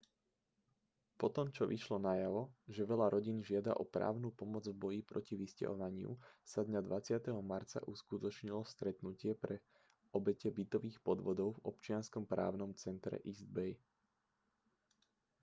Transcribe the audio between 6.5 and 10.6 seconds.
sa dňa 20. marca uskutočnilo stretnutie pre obete